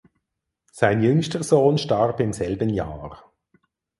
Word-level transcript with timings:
Sein 0.71 1.03
jüngster 1.03 1.43
Sohn 1.43 1.77
starb 1.77 2.19
im 2.21 2.33
selben 2.33 2.69
Jahr. 2.69 3.31